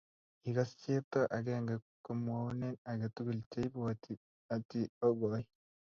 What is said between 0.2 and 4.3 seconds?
Kigas chepto akenge komwoune age tukuk cheibwatu